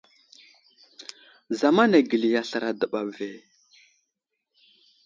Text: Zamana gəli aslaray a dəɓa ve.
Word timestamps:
Zamana 1.59 1.97
gəli 2.09 2.29
aslaray 2.41 2.71
a 2.71 2.77
dəɓa 2.79 3.01
ve. 3.15 3.29